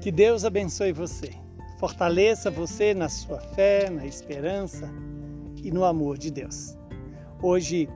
[0.00, 1.30] Que Deus abençoe você,
[1.78, 4.90] fortaleça você na sua fé, na esperança
[5.62, 6.74] e no amor de Deus.
[7.42, 7.86] Hoje,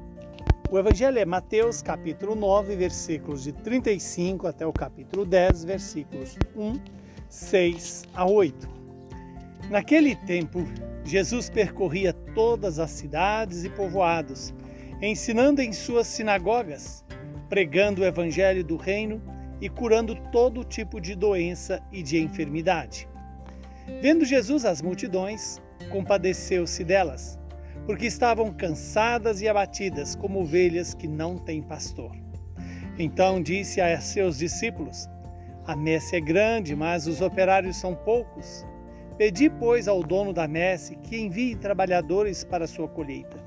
[0.71, 6.79] o Evangelho é Mateus, capítulo 9, versículos de 35 até o capítulo 10, versículos 1,
[7.31, 8.69] 6 a 8.
[9.71, 10.63] Naquele tempo,
[11.07, 14.53] Jesus percorria todas as cidades e povoados,
[15.01, 17.03] ensinando em suas sinagogas,
[17.49, 19.23] pregando o Evangelho do Reino
[19.65, 23.09] e curando todo tipo de doença e de enfermidade.
[24.03, 25.59] Vendo Jesus as multidões,
[25.91, 27.39] compadeceu-se delas,
[27.87, 32.15] porque estavam cansadas e abatidas como ovelhas que não têm pastor.
[32.99, 35.09] Então disse a seus discípulos:
[35.67, 38.67] A messe é grande, mas os operários são poucos.
[39.17, 43.43] Pedi, pois, ao dono da messe que envie trabalhadores para a sua colheita.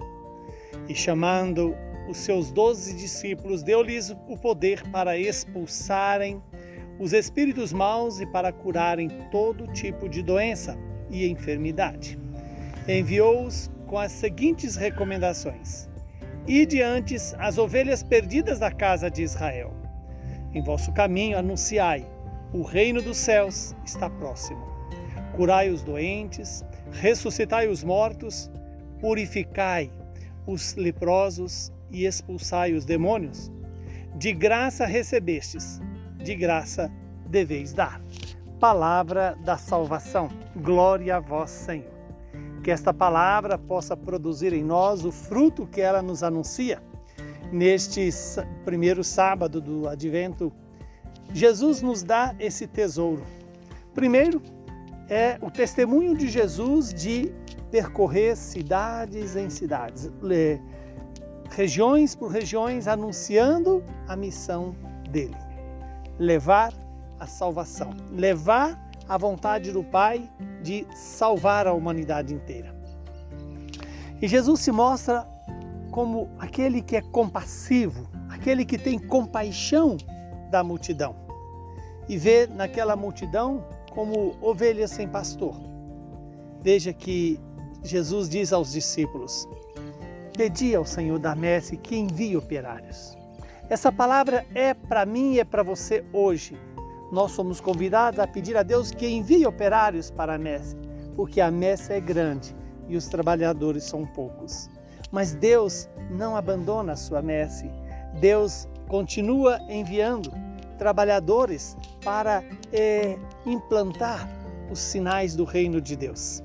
[0.90, 1.76] E chamando
[2.08, 6.42] os seus doze discípulos, deu-lhes o poder para expulsarem
[7.00, 10.78] os espíritos maus e para curarem todo tipo de doença
[11.10, 12.18] e enfermidade.
[12.88, 15.90] Enviou-os com as seguintes recomendações:
[16.48, 19.74] Ide antes as ovelhas perdidas da casa de Israel.
[20.54, 22.06] Em vosso caminho anunciai:
[22.54, 24.66] o reino dos céus está próximo.
[25.36, 28.50] Curai os doentes, ressuscitai os mortos,
[29.00, 29.92] purificai
[30.48, 33.52] os leprosos e expulsai os demônios?
[34.16, 35.82] De graça recebestes,
[36.18, 36.92] de graça
[37.28, 38.02] deveis dar.
[38.60, 40.30] Palavra da salvação.
[40.56, 41.92] Glória a vós, Senhor.
[42.64, 46.82] Que esta palavra possa produzir em nós o fruto que ela nos anuncia.
[47.52, 48.10] Neste
[48.66, 50.52] primeiro sábado do advento,
[51.34, 53.24] Jesus nos dá esse tesouro.
[53.94, 54.42] Primeiro,
[55.10, 57.32] é o testemunho de Jesus de
[57.72, 60.12] percorrer cidades em cidades,
[61.50, 64.76] regiões por regiões, anunciando a missão
[65.10, 65.38] dele:
[66.20, 66.74] levar
[67.20, 70.30] a salvação, levar a vontade do Pai
[70.62, 72.76] de salvar a humanidade inteira.
[74.22, 75.28] E Jesus se mostra
[75.92, 79.98] como aquele que é compassivo, aquele que tem compaixão
[80.52, 81.28] da multidão
[82.08, 85.56] e vê naquela multidão como ovelhas sem pastor.
[86.62, 87.40] Veja que
[87.84, 89.48] Jesus diz aos discípulos:
[90.38, 93.18] Pedi ao Senhor da messe que envie operários.
[93.72, 96.56] Essa palavra é para mim e é para você hoje.
[97.12, 100.76] Nós somos convidados a pedir a Deus que envie operários para a messe,
[101.16, 102.56] porque a messe é grande
[102.88, 104.70] e os trabalhadores são poucos.
[105.12, 107.68] Mas Deus não abandona a sua messe.
[108.22, 110.32] Deus continua enviando
[110.78, 114.30] trabalhadores para é, implantar
[114.70, 116.44] os sinais do reino de Deus.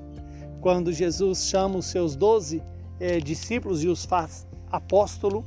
[0.61, 2.63] Quando Jesus chama os seus doze,
[3.03, 5.43] eh, discípulos e os faz apóstolo,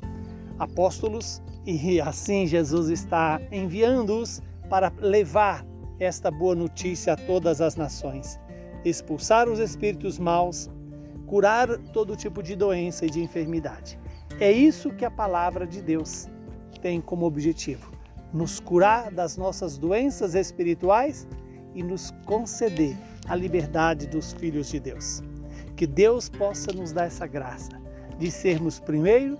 [0.59, 5.66] apóstolos, e assim Jesus está enviando-os para levar
[5.99, 8.39] esta boa notícia a todas as nações,
[8.84, 10.69] expulsar os espíritos maus,
[11.27, 13.99] curar todo tipo de doença e de enfermidade.
[14.39, 16.28] É isso que a palavra de Deus
[16.83, 17.91] tem como objetivo:
[18.34, 21.27] nos curar das nossas doenças espirituais
[21.75, 22.95] e nos conceder
[23.27, 25.22] a liberdade dos filhos de Deus.
[25.77, 27.71] Que Deus possa nos dar essa graça
[28.19, 29.39] de sermos, primeiro,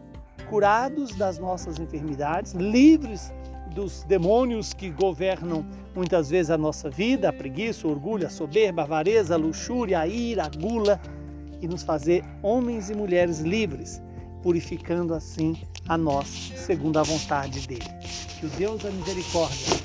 [0.49, 3.33] curados das nossas enfermidades, livres
[3.75, 8.83] dos demônios que governam muitas vezes a nossa vida, a preguiça, o orgulho, a soberba,
[8.83, 11.01] a avareza, a luxúria, a ira, a gula,
[11.61, 14.03] e nos fazer homens e mulheres livres,
[14.43, 15.57] purificando assim
[15.89, 17.89] a nós, segundo a vontade dele.
[18.39, 19.77] Que o Deus da misericórdia,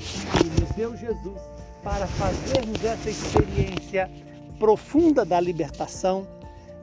[0.60, 1.40] nos deu Jesus
[1.82, 4.10] para fazermos essa experiência
[4.58, 6.26] profunda da libertação,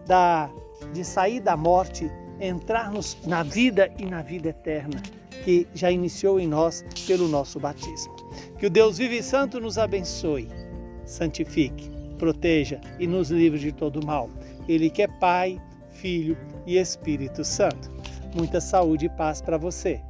[0.06, 0.50] da,
[0.94, 5.02] de sair da morte, entrar nos, na vida e na vida eterna
[5.44, 8.16] que já iniciou em nós pelo nosso batismo.
[8.58, 10.50] Que o Deus vivo e santo nos abençoe,
[11.06, 14.30] santifique, proteja e nos livre de todo mal.
[14.68, 15.60] Ele que é Pai,
[15.90, 17.92] Filho e Espírito Santo.
[18.36, 20.02] Muita saúde e paz para você.